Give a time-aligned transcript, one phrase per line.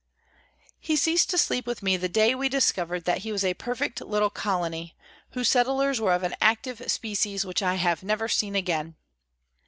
[0.79, 4.01] He ceased to sleep with me the day we discovered that he was a perfect
[4.01, 4.95] little colony,
[5.33, 8.95] whose settlers were of an active species which I have never seen again.